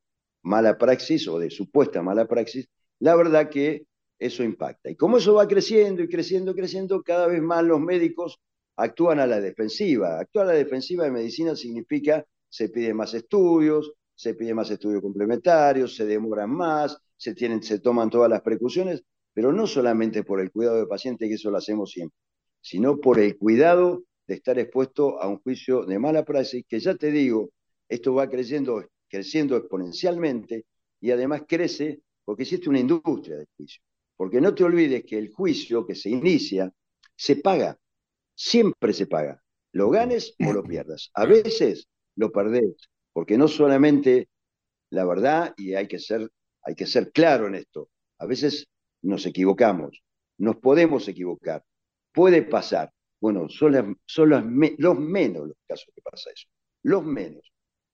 [0.43, 2.68] mala praxis o de supuesta mala praxis,
[3.01, 3.87] la verdad que
[4.19, 4.91] eso impacta.
[4.91, 8.41] Y como eso va creciendo y creciendo, creciendo, cada vez más los médicos
[8.77, 10.19] actúan a la defensiva.
[10.19, 15.03] Actuar a la defensiva de medicina significa se piden más estudios, se piden más estudios
[15.03, 20.41] complementarios, se demoran más, se, tienen, se toman todas las precauciones, pero no solamente por
[20.41, 22.17] el cuidado del paciente, que eso lo hacemos siempre,
[22.61, 26.95] sino por el cuidado de estar expuesto a un juicio de mala praxis, que ya
[26.95, 27.51] te digo,
[27.89, 30.67] esto va creciendo, creciendo exponencialmente
[31.01, 33.81] y además crece porque existe una industria del juicio.
[34.14, 36.70] Porque no te olvides que el juicio que se inicia
[37.16, 37.79] se paga,
[38.35, 41.09] siempre se paga, lo ganes o lo pierdas.
[41.14, 44.29] A veces lo perdés, porque no solamente
[44.91, 46.31] la verdad, y hay que ser,
[46.64, 48.66] hay que ser claro en esto, a veces
[49.01, 50.03] nos equivocamos,
[50.37, 51.64] nos podemos equivocar,
[52.12, 52.93] puede pasar.
[53.22, 54.45] Bueno, son, los
[54.99, 56.47] menos los casos que pasa eso,
[56.83, 57.51] los menos.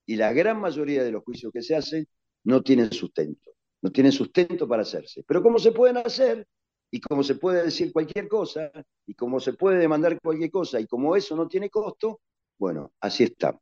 [0.07, 2.09] Y la gran mayoría de los juicios que se hacen
[2.43, 3.53] no tienen sustento,
[3.85, 5.23] no tienen sustento para hacerse.
[5.29, 6.49] Pero como se pueden hacer,
[6.91, 8.73] y como se puede decir cualquier cosa,
[9.07, 12.23] y como se puede demandar cualquier cosa, y como eso no tiene costo,
[12.59, 13.61] bueno, así estamos.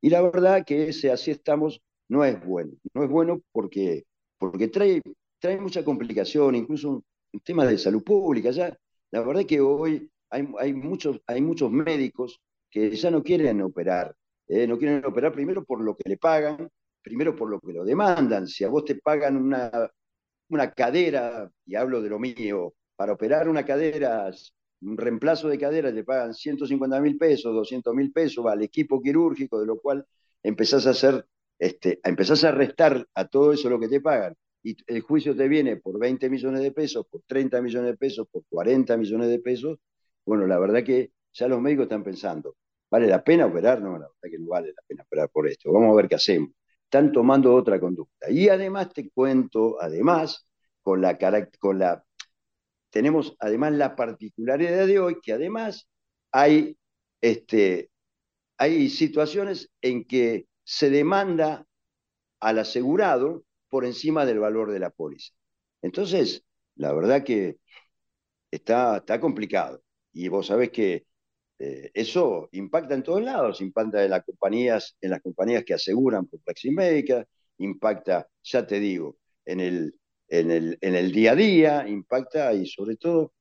[0.00, 2.72] Y la verdad que ese así estamos no es bueno.
[2.94, 4.04] No es bueno porque,
[4.38, 5.02] porque trae,
[5.40, 7.02] trae mucha complicación, incluso
[7.32, 8.52] en temas de salud pública.
[8.52, 8.78] Ya,
[9.10, 14.14] la verdad que hoy hay, hay, muchos, hay muchos médicos que ya no quieren operar.
[14.46, 14.68] ¿eh?
[14.68, 16.70] no quieren operar primero por lo que le pagan,
[17.04, 18.48] primero por lo que lo demandan.
[18.48, 19.70] Si a vos te pagan una,
[20.48, 24.30] una cadera, y hablo de lo mío, para operar una cadera,
[24.82, 29.60] un reemplazo de cadera, te pagan 150 mil pesos, 200 mil pesos, al equipo quirúrgico,
[29.60, 30.06] de lo cual
[30.42, 31.26] empezás a hacer,
[31.58, 34.34] este, empezás a restar a todo eso lo que te pagan.
[34.62, 38.26] Y el juicio te viene por 20 millones de pesos, por 30 millones de pesos,
[38.30, 39.78] por 40 millones de pesos.
[40.24, 42.56] Bueno, la verdad que ya los médicos están pensando,
[42.90, 43.82] ¿vale la pena operar?
[43.82, 45.70] No, la verdad que no vale la pena operar por esto.
[45.72, 46.50] Vamos a ver qué hacemos.
[46.94, 48.30] Están tomando otra conducta.
[48.30, 50.46] Y además te cuento, además,
[50.80, 51.18] con la,
[51.58, 52.04] con la
[52.90, 55.88] tenemos además la particularidad de hoy que además
[56.30, 56.78] hay,
[57.20, 57.90] este,
[58.58, 61.66] hay situaciones en que se demanda
[62.38, 65.32] al asegurado por encima del valor de la póliza.
[65.82, 66.44] Entonces,
[66.76, 67.56] la verdad que
[68.52, 69.82] está, está complicado.
[70.12, 71.06] Y vos sabés que
[71.58, 76.26] eh, eso impacta en todos lados, impacta en las compañías, en las compañías que aseguran
[76.26, 77.26] por Praxis Médica,
[77.58, 79.94] impacta, ya te digo, en el,
[80.28, 83.32] en el, en el día a día, impacta y sobre todo,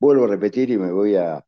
[0.00, 1.44] vuelvo a repetir y me voy a,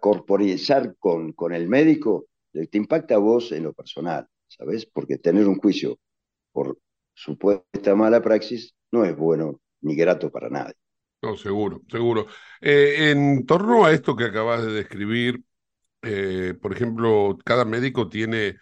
[0.00, 4.84] corporizar con, con el médico, te impacta a vos en lo personal, ¿sabes?
[4.86, 5.98] Porque tener un juicio
[6.52, 6.76] por
[7.14, 10.74] supuesta mala praxis no es bueno ni grato para nadie.
[11.20, 12.26] No, seguro, seguro.
[12.60, 15.42] Eh, en torno a esto que acabas de describir,
[16.02, 18.56] eh, por ejemplo, cada médico tiene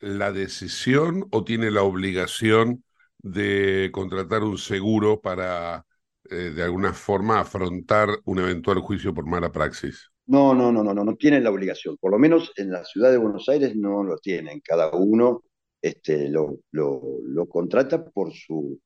[0.00, 2.84] la decisión o tiene la obligación
[3.18, 5.86] de contratar un seguro para,
[6.28, 10.10] eh, de alguna forma, afrontar un eventual juicio por mala praxis?
[10.26, 11.96] No, no, no, no, no, no tienen la obligación.
[11.98, 14.60] Por lo menos en la ciudad de Buenos Aires no lo tienen.
[14.60, 15.44] Cada uno
[15.80, 18.80] este, lo, lo, contrata por su...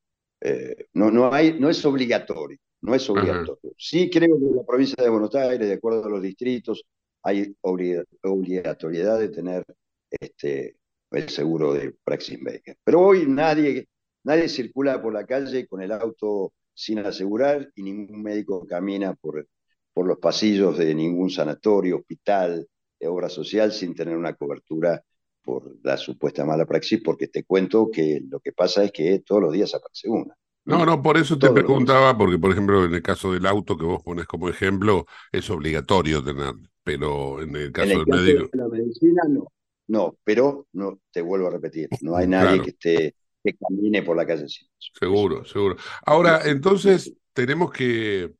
[0.93, 3.73] No, no, hay, no es obligatorio, no es obligatorio.
[3.77, 6.83] Sí creo que en la provincia de Buenos Aires, de acuerdo a los distritos,
[7.23, 9.63] hay obligatoriedad de tener
[10.09, 10.77] este,
[11.11, 12.75] el seguro de Praxis Médica.
[12.83, 13.87] Pero hoy nadie
[14.27, 19.47] Nadie circula por la calle con el auto sin asegurar y ningún médico camina por,
[19.93, 22.67] por los pasillos de ningún sanatorio, hospital,
[22.99, 25.01] de obra social sin tener una cobertura
[25.41, 29.43] por la supuesta mala praxis, porque te cuento que lo que pasa es que todos
[29.43, 30.35] los días aparece una.
[30.67, 33.85] No, no, por eso te preguntaba, porque por ejemplo en el caso del auto que
[33.85, 36.53] vos pones como ejemplo, es obligatorio tener,
[36.83, 38.49] pero en el caso del médico...
[38.51, 39.47] De la medicina no,
[39.87, 44.17] no, pero no, te vuelvo a repetir, no hay nadie que esté que camine por
[44.17, 44.45] la calle.
[44.99, 45.77] Seguro, seguro.
[46.05, 48.33] Ahora, entonces, tenemos que,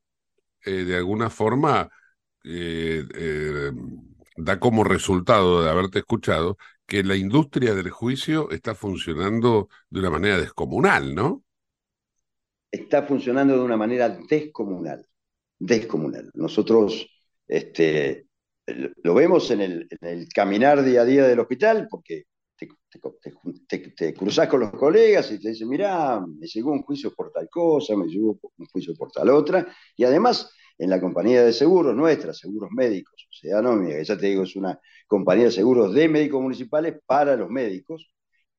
[0.66, 1.90] eh, de alguna forma,
[2.44, 3.72] eh, eh,
[4.36, 10.10] da como resultado de haberte escuchado que la industria del juicio está funcionando de una
[10.10, 11.44] manera descomunal, ¿no?
[12.72, 15.06] Está funcionando de una manera descomunal,
[15.58, 16.30] descomunal.
[16.34, 17.08] Nosotros
[17.48, 18.28] este,
[19.04, 22.24] lo vemos en el, caminar día a día del hospital, porque
[23.98, 27.48] te, cruzas con los colegas y te dicen, mirá, me llegó un juicio por tal
[27.50, 31.96] cosa, me llegó un juicio por tal otra, y además en la compañía de seguros
[31.96, 35.94] nuestra, Seguros Médicos, o sea, no, mira, ya te digo, es una compañía de seguros
[35.94, 38.12] de médicos municipales para los médicos,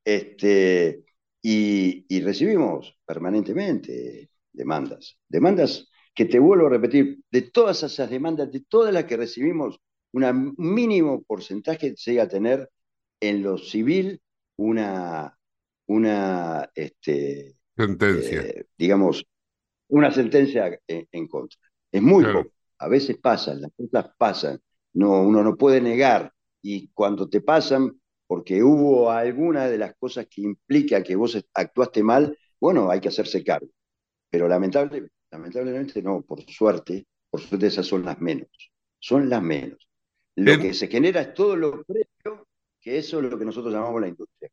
[0.04, 1.04] este,
[1.42, 8.50] y, y recibimos permanentemente demandas, demandas que te vuelvo a repetir, de todas esas demandas,
[8.50, 9.80] de todas las que recibimos,
[10.12, 12.68] un mínimo porcentaje llega a tener
[13.20, 14.20] en lo civil
[14.56, 15.36] una,
[15.86, 18.40] una este, sentencia.
[18.42, 19.24] Eh, digamos,
[19.88, 21.60] una sentencia en, contra.
[21.90, 22.50] Es muy poco.
[22.78, 24.60] A veces pasan, las cosas pasan.
[24.94, 26.32] No, uno no puede negar.
[26.62, 27.97] Y cuando te pasan,
[28.28, 33.08] porque hubo alguna de las cosas que implica que vos actuaste mal, bueno, hay que
[33.08, 33.68] hacerse cargo.
[34.30, 38.48] Pero lamentable, lamentablemente no, por suerte, por suerte esas son las menos.
[39.00, 39.88] Son las menos.
[40.36, 42.46] Lo que se genera es todo lo previo
[42.80, 44.50] que eso es lo que nosotros llamamos la industria.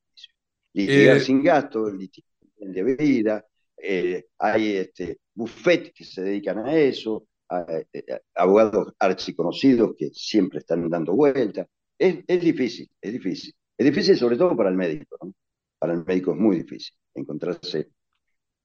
[0.74, 3.46] Litigar eh, sin gasto, litigar de vida,
[3.78, 7.28] eh, hay este, buffet que se dedican a eso,
[7.68, 11.68] eh, abogados archiconocidos que siempre están dando vueltas.
[11.98, 13.54] Es, es, difícil, es difícil.
[13.78, 15.34] Es difícil sobre todo para el médico, ¿no?
[15.78, 17.90] Para el médico es muy difícil encontrarse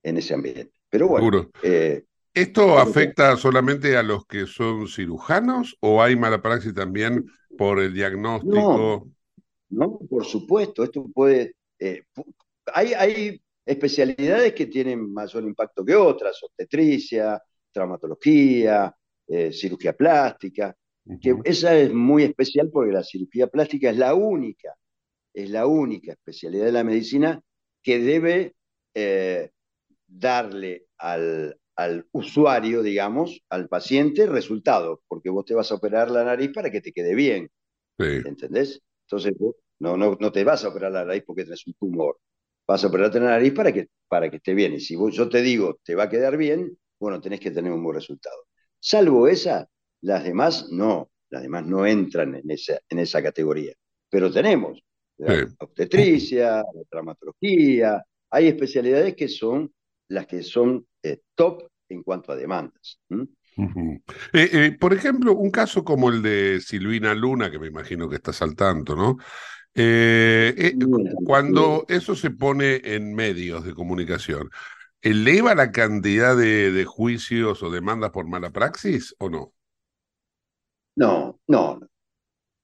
[0.03, 0.73] en ese ambiente.
[0.89, 1.51] Pero bueno.
[1.63, 7.27] Eh, ¿Esto afecta solamente a los que son cirujanos o hay mala praxis también
[7.59, 9.09] por el diagnóstico?
[9.69, 10.85] No, por supuesto.
[10.85, 11.57] Esto puede.
[11.79, 12.05] Eh,
[12.73, 17.43] hay, hay especialidades que tienen mayor impacto que otras: obstetricia,
[17.73, 18.95] traumatología,
[19.27, 20.77] eh, cirugía plástica.
[21.21, 24.73] Que esa es muy especial porque la cirugía plástica es la única,
[25.35, 27.41] es la única especialidad de la medicina
[27.83, 28.55] que debe
[30.07, 36.25] darle al, al usuario, digamos, al paciente, resultado, porque vos te vas a operar la
[36.25, 37.51] nariz para que te quede bien.
[37.99, 38.83] ¿Entendés?
[39.07, 39.35] Entonces,
[39.79, 42.19] no, no, no te vas a operar la nariz porque tenés un tumor.
[42.67, 44.75] Vas a operarte la nariz para que, para que esté bien.
[44.75, 47.83] Y si yo te digo, te va a quedar bien, bueno, tenés que tener un
[47.83, 48.45] buen resultado.
[48.79, 49.69] Salvo esa,
[50.03, 51.11] las demás no.
[51.31, 53.73] Las demás no entran en esa, en esa categoría.
[54.11, 54.83] Pero tenemos
[55.21, 58.05] la obstetricia, la traumatología.
[58.31, 59.73] Hay especialidades que son
[60.09, 63.01] las que son eh, top en cuanto a demandas.
[63.13, 64.01] Eh,
[64.33, 68.43] eh, por ejemplo, un caso como el de Silvina Luna, que me imagino que estás
[68.43, 69.19] al tanto, ¿no?
[71.25, 74.51] cuando eso se pone en medios de comunicación,
[75.01, 79.53] ¿eleva la cantidad de, juicios o demandas por mala praxis o no?
[80.97, 81.81] No, no,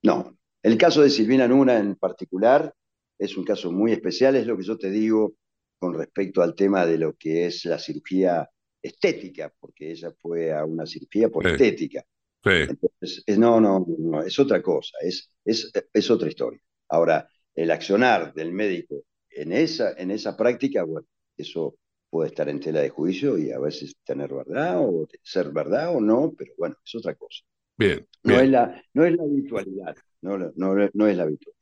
[0.03, 0.36] no.
[0.67, 2.75] El caso de Silvina Luna en particular
[3.17, 5.37] es un caso muy especial, es lo que yo te digo
[5.79, 8.51] con respecto al tema de lo que es la cirugía
[8.83, 12.05] estética, porque ella fue a una cirugía por estética.
[12.43, 16.61] Entonces, no, no, no, es otra cosa, es, es, es, otra historia.
[16.89, 21.07] Ahora, el accionar del médico en esa, en esa práctica, bueno,
[21.37, 21.77] eso
[22.11, 26.01] puede estar en tela de juicio y a veces tener verdad o ser verdad o
[26.01, 27.45] no, pero bueno, es otra cosa.
[27.77, 28.05] Bien.
[28.25, 29.95] No, Es, la, no es la habitualidad,
[30.35, 31.57] no, no, no es la habitualidad.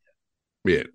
[0.63, 0.91] Bien.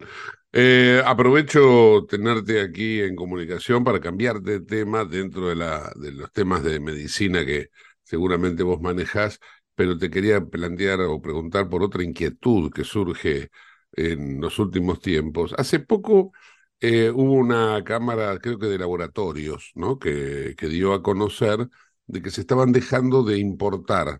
[0.51, 6.32] Eh, aprovecho tenerte aquí en comunicación para cambiar de tema dentro de, la, de los
[6.32, 7.70] temas de medicina que
[8.03, 9.39] seguramente vos manejas,
[9.76, 13.49] pero te quería plantear o preguntar por otra inquietud que surge
[13.93, 15.53] en los últimos tiempos.
[15.57, 16.32] Hace poco
[16.80, 19.99] eh, hubo una cámara, creo que de laboratorios, ¿no?
[19.99, 21.67] que, que dio a conocer
[22.07, 24.20] de que se estaban dejando de importar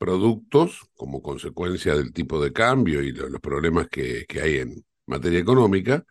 [0.00, 5.38] productos como consecuencia del tipo de cambio y los problemas que, que hay en materia
[5.38, 6.06] económica,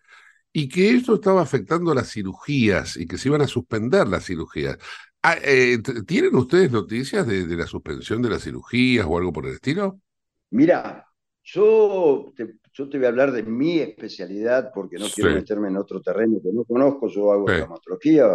[0.54, 4.78] y que esto estaba afectando las cirugías y que se iban a suspender las cirugías.
[5.24, 9.54] Ah, eh, ¿Tienen ustedes noticias de, la suspensión de las cirugías o algo por el
[9.54, 10.00] estilo?
[10.52, 11.08] Mira,
[11.44, 15.78] yo te, yo te voy a hablar de mi especialidad porque no quiero meterme en
[15.78, 17.08] otro terreno que no conozco.
[17.10, 18.28] Yo hago traumatología,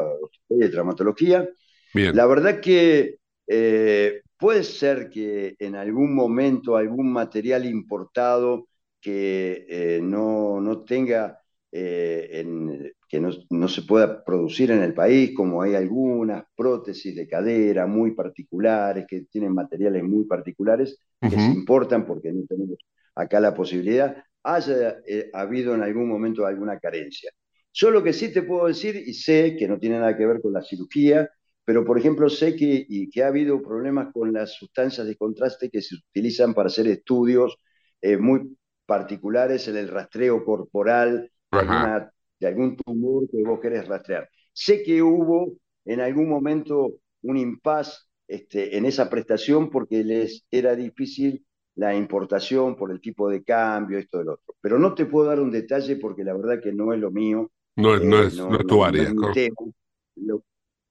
[0.48, 1.48] de traumatología.
[1.94, 2.16] Bien.
[2.16, 8.68] La verdad que eh, puede ser que en algún momento algún material importado
[9.00, 11.40] que eh, no, no, tenga,
[11.72, 17.26] eh, que no, no, se pueda producir en el país, como hay algunas prótesis de
[17.26, 22.76] cadera muy particulares, que tienen materiales muy particulares, que se importan porque no tenemos
[23.14, 27.30] acá la posibilidad, haya eh, habido en algún momento alguna carencia.
[27.72, 30.42] Yo lo que sí te puedo decir, y sé que no tiene nada que ver
[30.42, 31.30] con la cirugía,
[31.64, 35.70] pero por ejemplo sé que, y que ha habido problemas con las sustancias de contraste
[35.70, 37.56] que se utilizan para hacer estudios
[38.20, 38.54] muy
[38.86, 44.28] particulares en el rastreo corporal de, algún tumor que vos querés rastrear.
[44.52, 50.74] Sé que hubo en algún momento un impas este, en esa prestación porque les era
[50.76, 51.44] difícil
[51.76, 54.54] la importación por el tipo de cambio, esto del otro.
[54.60, 57.50] Pero no te puedo dar un detalle porque la verdad que no es lo mío.
[57.76, 59.12] No, no, eh, es, no, es, tu área.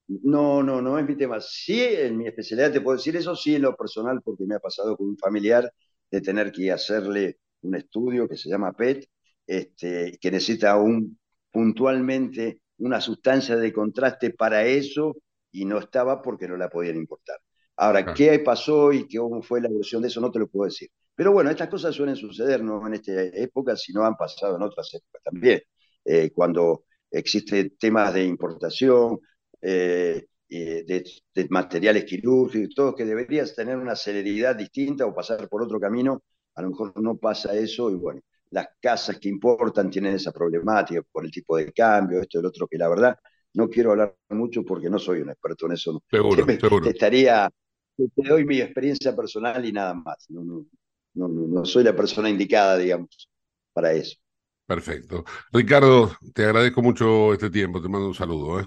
[0.08, 1.39] No, no, no es mi tema.
[1.41, 4.60] Sí, en mi especialidad te puedo decir eso, sí en lo personal, porque me ha
[4.60, 5.72] pasado con un familiar
[6.12, 9.08] de tener que hacerle un estudio que se llama PET,
[9.47, 11.18] este, que necesita un,
[11.51, 15.16] puntualmente una sustancia de contraste para eso
[15.51, 17.38] y no estaba porque no la podían importar.
[17.76, 20.22] Ahora, ¿qué pasó y cómo fue la evolución de eso?
[20.22, 20.89] No te lo puedo decir.
[21.16, 24.93] Pero bueno, estas cosas suelen suceder no en esta época, sino han pasado en otras
[24.93, 25.62] épocas también.
[26.06, 29.20] Eh, cuando existen temas de importación,
[29.64, 31.03] eh, de,
[31.34, 36.22] de, materiales quirúrgicos, todo que deberías tener una celeridad distinta o pasar por otro camino
[36.55, 41.01] a lo mejor no pasa eso y bueno, las casas que importan tienen esa problemática
[41.11, 43.18] por el tipo de cambio, esto y lo otro, que la verdad
[43.53, 46.03] no quiero hablar mucho porque no soy un experto en eso.
[46.09, 46.89] Seguro, seguro.
[46.89, 47.49] Estaría,
[47.97, 50.26] te doy mi experiencia personal y nada más.
[50.30, 50.66] No, no,
[51.14, 53.30] no, no soy la persona indicada, digamos,
[53.72, 54.18] para eso.
[54.66, 55.24] Perfecto.
[55.51, 58.59] Ricardo, te agradezco mucho este tiempo, te mando un saludo.
[58.59, 58.66] ¿eh?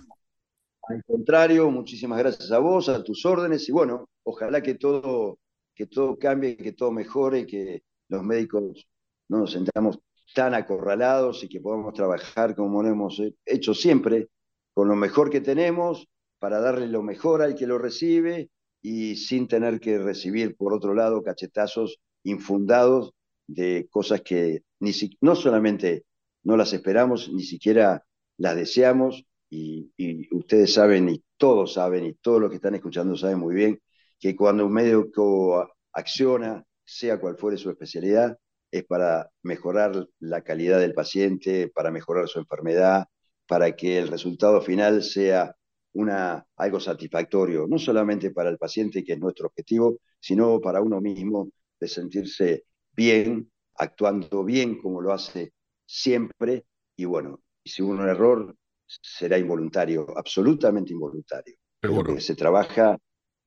[0.88, 5.38] Al contrario, muchísimas gracias a vos, a tus órdenes y bueno, ojalá que todo,
[5.74, 8.86] que todo cambie, que todo mejore, que los médicos
[9.28, 9.98] no nos sentamos
[10.34, 14.28] tan acorralados y que podamos trabajar como lo hemos hecho siempre,
[14.74, 16.06] con lo mejor que tenemos,
[16.38, 20.94] para darle lo mejor al que lo recibe y sin tener que recibir, por otro
[20.94, 23.12] lado, cachetazos infundados
[23.48, 26.04] de cosas que ni no solamente
[26.44, 28.04] no las esperamos, ni siquiera
[28.36, 33.38] las deseamos, y, ustedes saben, y todos saben, y todos los que están escuchando saben
[33.38, 33.80] muy bien,
[34.18, 38.38] que cuando un médico acciona, sea cual fuere su especialidad,
[38.70, 43.06] es para mejorar la calidad del paciente, para mejorar su enfermedad,
[43.46, 45.54] para que el resultado final sea
[45.92, 51.00] una, algo satisfactorio, no solamente para el paciente, que es nuestro objetivo, sino para uno
[51.00, 51.48] mismo
[51.80, 55.52] de sentirse bien, actuando bien como lo hace
[55.84, 56.66] siempre,
[56.96, 58.56] y bueno, si hubo un error,
[58.86, 61.54] será involuntario, absolutamente involuntario.
[61.80, 62.18] Seguro.
[62.20, 62.98] se trabaja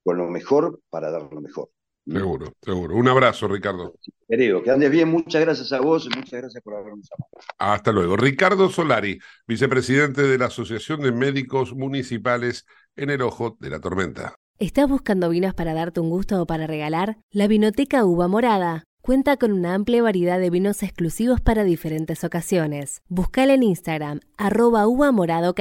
[0.03, 1.69] con lo mejor para dar lo mejor.
[2.05, 2.95] Seguro, seguro.
[2.95, 3.93] Un abrazo, Ricardo.
[4.27, 5.09] Querido, que andes bien.
[5.09, 7.29] Muchas gracias a vos y muchas gracias por habernos llamado.
[7.57, 8.17] Hasta luego.
[8.17, 12.65] Ricardo Solari, vicepresidente de la Asociación de Médicos Municipales
[12.95, 14.35] en el Ojo de la Tormenta.
[14.57, 17.17] ¿Estás buscando vinos para darte un gusto o para regalar?
[17.31, 23.01] La Vinoteca Uva Morada cuenta con una amplia variedad de vinos exclusivos para diferentes ocasiones.
[23.09, 25.51] Buscala en Instagram, arroba uva morada.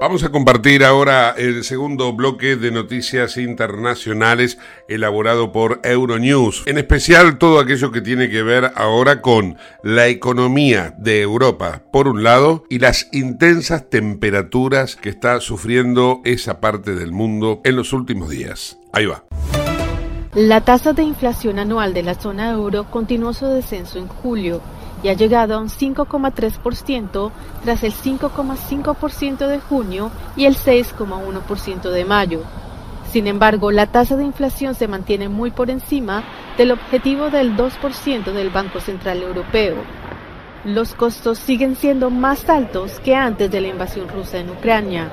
[0.00, 4.56] Vamos a compartir ahora el segundo bloque de noticias internacionales
[4.88, 10.94] elaborado por Euronews, en especial todo aquello que tiene que ver ahora con la economía
[10.96, 17.12] de Europa, por un lado, y las intensas temperaturas que está sufriendo esa parte del
[17.12, 18.78] mundo en los últimos días.
[18.94, 19.24] Ahí va.
[20.32, 24.62] La tasa de inflación anual de la zona euro continuó su descenso en julio
[25.02, 27.30] y ha llegado a un 5,3%
[27.64, 32.42] tras el 5,5% de junio y el 6,1% de mayo.
[33.10, 36.22] Sin embargo, la tasa de inflación se mantiene muy por encima
[36.56, 39.76] del objetivo del 2% del Banco Central Europeo.
[40.64, 45.10] Los costos siguen siendo más altos que antes de la invasión rusa en Ucrania.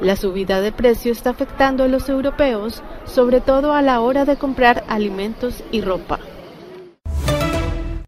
[0.00, 4.36] La subida de precio está afectando a los europeos, sobre todo a la hora de
[4.36, 6.20] comprar alimentos y ropa.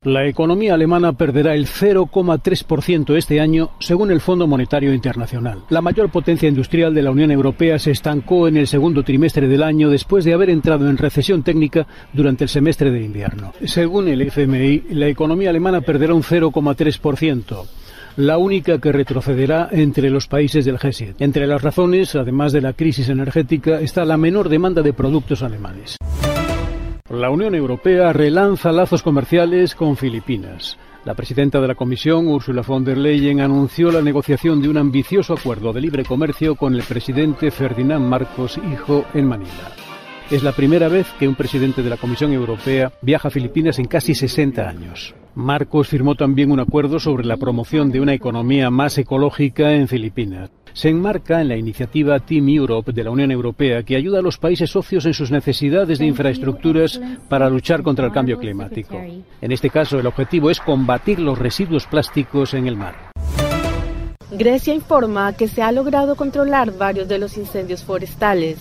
[0.08, 5.64] La economía alemana perderá el 0,3% este año, según el Fondo Monetario Internacional.
[5.68, 9.62] La mayor potencia industrial de la Unión Europea se estancó en el segundo trimestre del
[9.62, 13.52] año después de haber entrado en recesión técnica durante el semestre de invierno.
[13.66, 17.66] Según el FMI, la economía alemana perderá un 0,3%
[18.16, 21.16] la única que retrocederá entre los países del G7.
[21.20, 25.98] Entre las razones, además de la crisis energética, está la menor demanda de productos alemanes.
[27.10, 30.76] La Unión Europea relanza lazos comerciales con Filipinas.
[31.06, 35.32] La presidenta de la Comisión, Ursula von der Leyen, anunció la negociación de un ambicioso
[35.32, 39.72] acuerdo de libre comercio con el presidente Ferdinand Marcos Hijo en Manila.
[40.30, 43.86] Es la primera vez que un presidente de la Comisión Europea viaja a Filipinas en
[43.86, 45.14] casi 60 años.
[45.34, 50.50] Marcos firmó también un acuerdo sobre la promoción de una economía más ecológica en Filipinas
[50.72, 54.38] se enmarca en la iniciativa Team Europe de la Unión Europea que ayuda a los
[54.38, 59.00] países socios en sus necesidades de infraestructuras para luchar contra el cambio climático.
[59.40, 62.94] En este caso, el objetivo es combatir los residuos plásticos en el mar.
[64.30, 68.58] Grecia informa que se ha logrado controlar varios de los incendios forestales.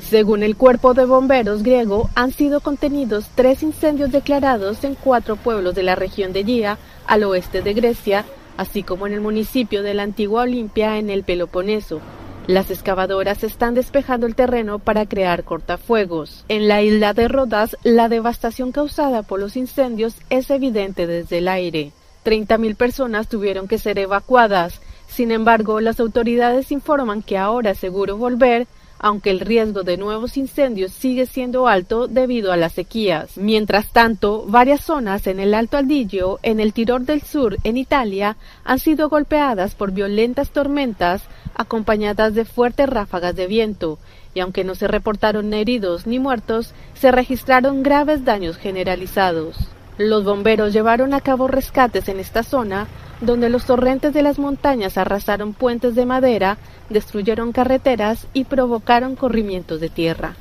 [0.00, 5.74] Según el cuerpo de bomberos griego, han sido contenidos tres incendios declarados en cuatro pueblos
[5.74, 6.76] de la región de Gia,
[7.06, 8.24] al oeste de Grecia,
[8.56, 12.00] así como en el municipio de la antigua Olimpia en el Peloponeso.
[12.46, 16.44] Las excavadoras están despejando el terreno para crear cortafuegos.
[16.48, 21.46] En la isla de Rodas, la devastación causada por los incendios es evidente desde el
[21.46, 21.92] aire.
[22.24, 24.80] 30.000 personas tuvieron que ser evacuadas.
[25.06, 28.66] Sin embargo, las autoridades informan que ahora es seguro volver
[29.02, 33.36] aunque el riesgo de nuevos incendios sigue siendo alto debido a las sequías.
[33.36, 38.36] Mientras tanto, varias zonas en el Alto Adigio, en el Tirol del Sur, en Italia,
[38.64, 41.22] han sido golpeadas por violentas tormentas
[41.54, 43.98] acompañadas de fuertes ráfagas de viento,
[44.34, 49.56] y aunque no se reportaron heridos ni muertos, se registraron graves daños generalizados.
[50.04, 52.88] Los bomberos llevaron a cabo rescates en esta zona,
[53.20, 56.58] donde los torrentes de las montañas arrasaron puentes de madera,
[56.90, 60.34] destruyeron carreteras y provocaron corrimientos de tierra.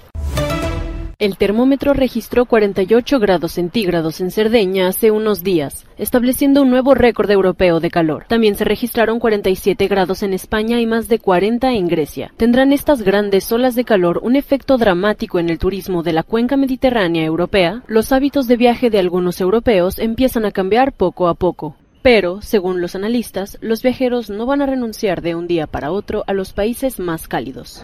[1.21, 7.29] El termómetro registró 48 grados centígrados en Cerdeña hace unos días, estableciendo un nuevo récord
[7.29, 8.25] europeo de calor.
[8.27, 12.33] También se registraron 47 grados en España y más de 40 en Grecia.
[12.37, 16.57] ¿Tendrán estas grandes olas de calor un efecto dramático en el turismo de la cuenca
[16.57, 17.83] mediterránea europea?
[17.85, 21.75] Los hábitos de viaje de algunos europeos empiezan a cambiar poco a poco.
[22.01, 26.23] Pero, según los analistas, los viajeros no van a renunciar de un día para otro
[26.25, 27.83] a los países más cálidos.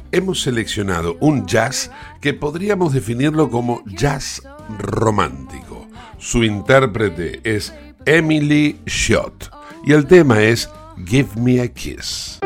[0.11, 4.41] hemos seleccionado un jazz que podríamos definirlo como jazz
[4.79, 5.87] romántico.
[6.17, 7.73] Su intérprete es
[8.05, 9.49] Emily Schott
[9.85, 10.69] y el tema es
[11.05, 12.39] Give Me a Kiss.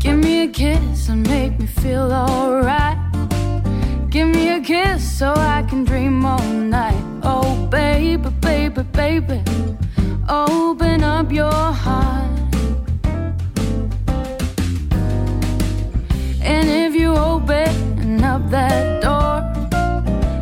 [0.00, 2.98] Give me a kiss and make me feel alright.
[4.10, 7.02] Give me a kiss so I can dream all night.
[7.22, 9.42] Oh, baby, baby, baby,
[10.28, 12.41] open up your heart.
[18.52, 19.40] That door,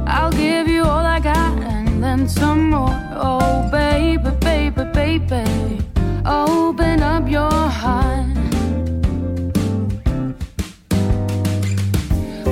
[0.08, 2.98] I'll give you all I got and then some more.
[3.12, 5.78] Oh, baby, baby, baby,
[6.26, 8.26] open up your heart.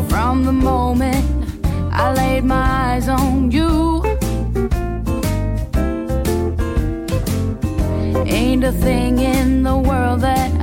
[0.09, 1.27] From the moment
[1.93, 4.05] I laid my eyes on you,
[8.27, 10.58] ain't a thing in the world that